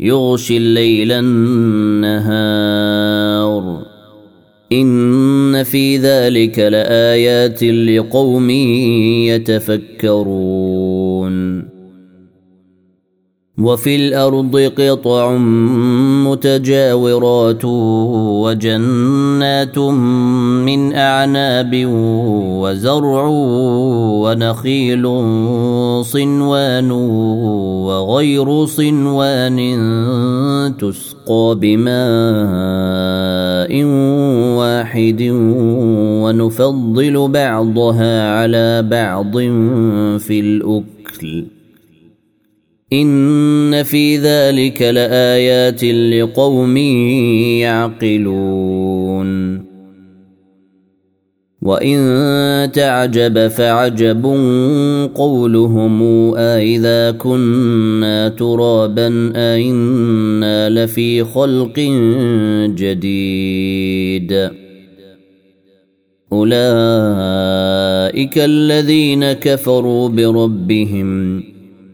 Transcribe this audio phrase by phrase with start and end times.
[0.00, 2.30] يغشي الليل النهار.
[4.72, 8.50] إن في ذلك لآيات لقوم
[9.30, 10.79] يتفكرون.
[13.60, 15.36] وفي الأرض قطع
[16.26, 17.64] متجاورات
[18.44, 21.70] وجنات من أعناب
[22.62, 23.26] وزرع
[24.24, 25.04] ونخيل
[26.04, 26.90] صنوان
[27.86, 29.58] وغير صنوان
[30.78, 31.90] تسقى بماء
[34.56, 35.22] واحد
[36.22, 39.38] ونفضل بعضها على بعض
[40.18, 41.59] في الأكل.
[42.92, 46.76] ان في ذلك لايات لقوم
[47.56, 49.30] يعقلون
[51.62, 54.24] وان تعجب فعجب
[55.14, 56.02] قولهم
[56.34, 61.78] أإذا كنا ترابا أئنا لفي خلق
[62.76, 64.50] جديد
[66.32, 66.58] اولئك
[68.38, 71.49] الذين كفروا بربهم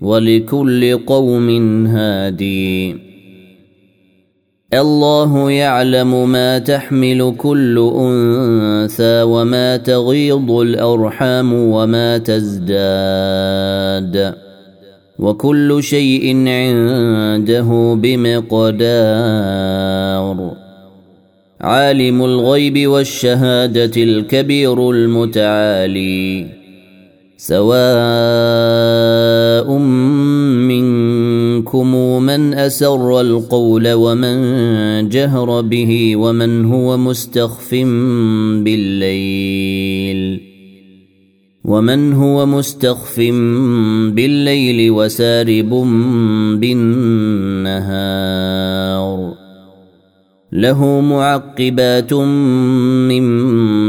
[0.00, 2.96] ولكل قوم هادي.
[4.74, 13.66] الله يعلم ما تحمل كل أنثى وما تغيض الأرحام وما تزداد.
[15.18, 18.76] وكل شيء عنده بمقدار.
[21.60, 26.65] عالم الغيب والشهادة الكبير المتعالي.
[27.46, 27.78] سواء
[30.66, 31.88] منكم
[32.22, 34.38] من أسر القول ومن
[35.08, 37.74] جهر به ومن هو مستخف
[38.64, 40.40] بالليل
[41.64, 43.20] ومن هو مستخف
[44.10, 45.70] بالليل وسارب
[46.60, 48.16] بالنهار
[50.52, 52.12] له معقبات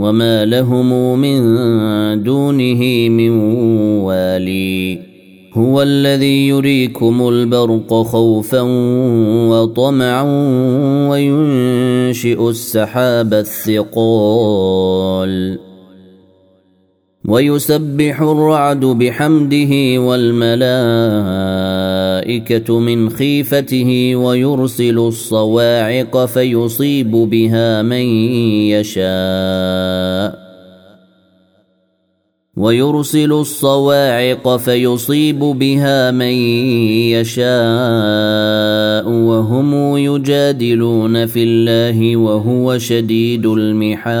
[0.00, 1.42] وما لهم من
[2.22, 3.30] دونه من
[4.00, 4.98] والي
[5.54, 8.60] هو الذي يريكم البرق خوفا
[9.50, 10.22] وطمعا
[11.10, 14.90] وينشئ السحاب الثقال
[17.28, 20.58] ويسبح الرعد بحمده والملائكه
[22.78, 28.06] من خيفته ويرسل الصواعق فيصيب بها من
[28.74, 29.79] يشاء
[32.60, 36.34] ويرسل الصواعق فيصيب بها من
[37.16, 37.48] يشاء
[39.08, 44.20] وهم يجادلون في الله وهو شديد المحال.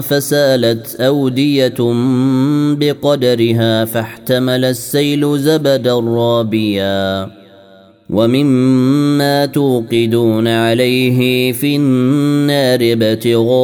[0.00, 1.74] فسالت أودية
[2.74, 7.30] بقدرها فاحتمل السيل زبدا رابيا
[8.10, 13.58] ومما توقدون عليه في النار ابتغاء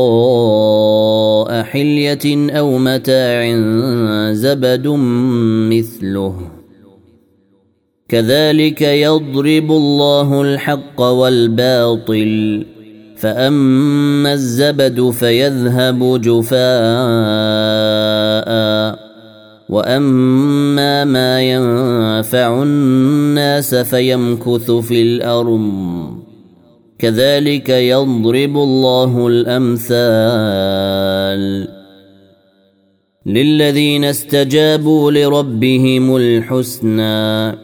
[1.62, 3.60] حلية أو متاع
[4.32, 4.88] زبد
[5.72, 6.36] مثله.
[8.08, 12.64] كذلك يضرب الله الحق والباطل.
[13.16, 16.64] فأما الزبد فيذهب جفاء
[19.68, 26.24] وأما ما ينفع الناس فيمكث في الأرض
[26.98, 30.64] كذلك يضرب الله الأمثال
[33.26, 37.63] للذين استجابوا لربهم الحسنى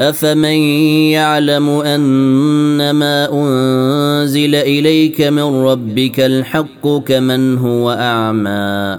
[0.00, 0.58] أفمن
[1.12, 8.98] يعلم أن ما أنزل إليك من ربك الحق كمن هو أعمى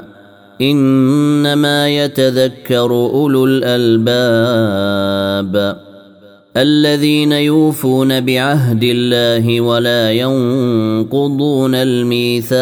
[0.61, 4.81] إنما يتذكر أولو الألباب
[6.57, 12.61] الذين يوفون بعهد الله ولا ينقضون الميثاق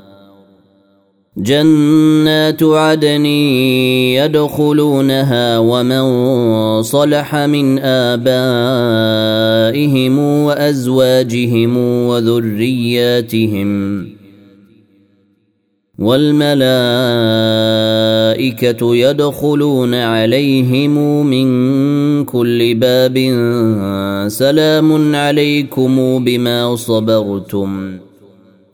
[1.37, 3.25] جنات عدن
[4.19, 6.03] يدخلونها ومن
[6.81, 8.19] صلح من آبائهم
[10.19, 13.71] وأزواجهم وذرياتهم
[15.99, 16.55] والملائكة
[18.95, 23.17] يدخلون عليهم من كل باب
[24.27, 27.97] سلام عليكم بما صبرتم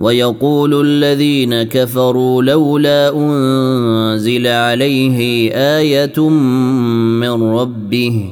[0.00, 6.28] ويقول الذين كفروا لولا أنزل عليه آية
[7.20, 8.30] من ربه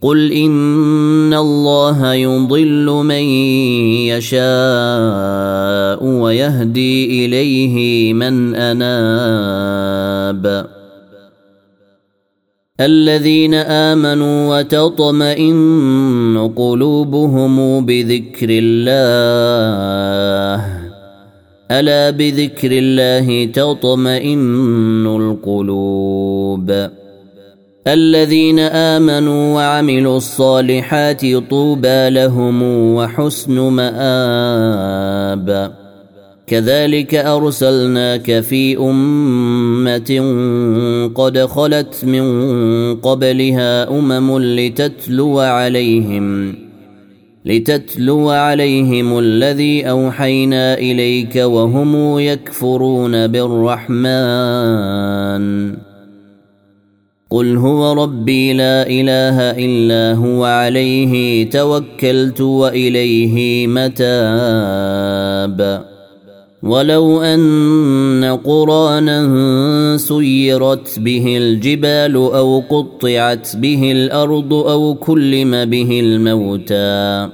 [0.00, 3.22] قل إن الله يضل من
[4.14, 9.96] يشاء ويهدي إليه من أناب.
[12.80, 19.36] الذين آمنوا وتطمئن قلوبهم بذكر الله
[21.70, 26.88] ألا بذكر الله تطمئن القلوب؟
[27.86, 32.62] الذين آمنوا وعملوا الصالحات طوبى لهم
[32.94, 35.72] وحسن مآب.
[36.46, 40.22] كذلك أرسلناك في أمة
[41.14, 42.24] قد خلت من
[42.94, 46.65] قبلها أمم لتتلو عليهم.
[47.46, 54.96] لتتلو عليهم الذي أوحينا إليك وهم يكفرون بالرحمن.
[57.30, 63.96] قل هو ربي لا إله إلا هو عليه توكلت وإليه متاب.
[66.62, 77.28] ولو أن قرانا سيرت به الجبال أو قطعت به الأرض أو كلم به الموتى.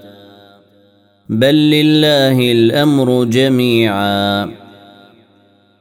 [1.28, 4.50] بل لله الأمر جميعا.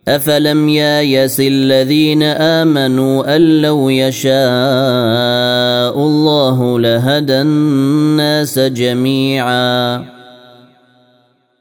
[0.07, 4.31] أفلم يايس الذين آمنوا أن لو يشاء
[5.98, 10.21] الله لهدى الناس جميعا.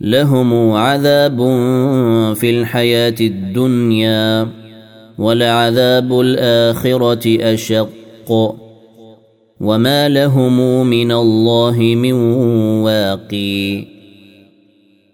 [0.00, 1.36] لهم عذاب
[2.34, 4.48] في الحياة الدنيا
[5.18, 8.56] ولعذاب الآخرة أشق.
[9.60, 12.12] وما لهم من الله من
[12.82, 13.84] واقي.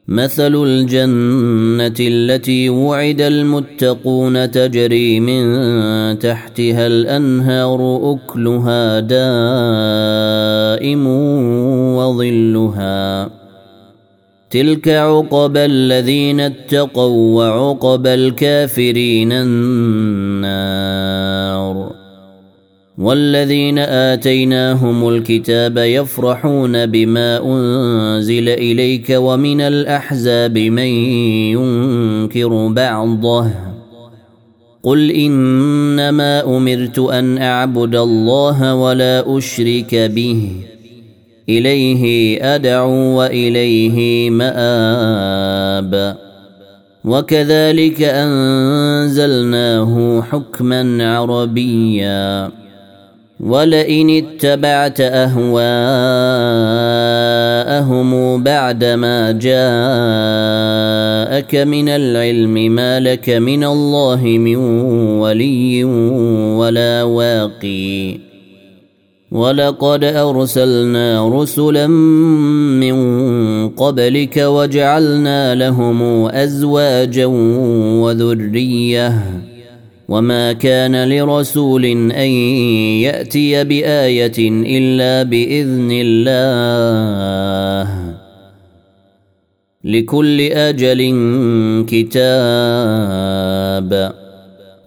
[0.09, 11.07] مثل الجنة التي وعد المتقون تجري من تحتها الأنهار أكلها دائم
[11.97, 13.42] وظلها.
[14.53, 20.83] تلك عقبى الذين اتقوا وعقبى الكافرين النار
[22.99, 30.93] والذين اتيناهم الكتاب يفرحون بما انزل اليك ومن الاحزاب من
[31.57, 33.51] ينكر بعضه
[34.83, 40.72] قل انما امرت ان اعبد الله ولا اشرك به
[41.59, 46.17] إليه أدعو وإليه مآب.
[47.05, 49.43] وكذلك أنزلناه
[50.31, 52.51] حكما عربيا.
[53.41, 55.63] ولئن اتبعت أهواءهم
[58.43, 59.53] بعدما جاءك
[61.55, 64.57] من العلم ما لك من الله من
[65.19, 65.85] ولي
[66.55, 68.22] ولا واقي.
[69.33, 71.87] ولقد أرسلنا رسلا
[72.77, 72.97] من
[73.69, 77.27] قبلك وجعلنا لهم أزواجا
[78.03, 79.23] وذرية.
[80.09, 82.31] وما كان لرسول أن
[83.01, 84.39] يأتي بآية
[84.79, 87.89] إلا بإذن الله.
[89.85, 91.01] لكل أجل
[91.89, 93.43] كتاب.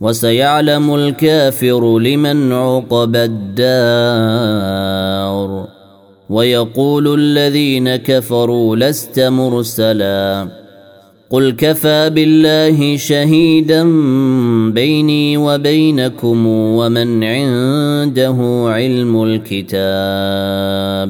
[0.00, 4.46] وسيعلم الكافر لمن عقب الدار.
[6.30, 10.48] ويقول الذين كفروا لست مرسلا.
[11.30, 13.82] قل كفى بالله شهيدا
[14.70, 21.06] بيني وبينكم ومن عنده علم الكتاب.